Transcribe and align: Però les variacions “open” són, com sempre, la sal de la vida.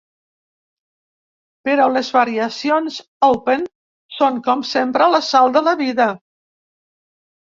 Però 1.67 1.83
les 1.97 2.07
variacions 2.15 2.97
“open” 3.29 3.67
són, 4.19 4.39
com 4.47 4.63
sempre, 4.69 5.09
la 5.17 5.19
sal 5.27 5.53
de 5.59 5.63
la 5.67 5.75
vida. 5.83 6.09